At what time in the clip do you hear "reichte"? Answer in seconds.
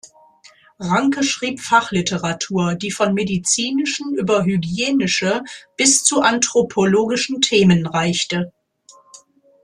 7.85-8.51